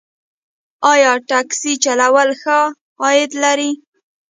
[0.91, 2.59] آیا ټکسي چلول ښه
[3.01, 3.71] عاید لري؟